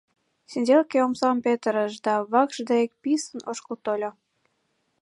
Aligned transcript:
Сиделке 0.51 0.97
омсам 1.05 1.37
петырыш 1.45 1.93
да 2.05 2.13
вакш 2.31 2.57
дек 2.69 2.89
писын 3.01 3.39
ошкыл 3.51 3.77
тольо. 3.85 4.11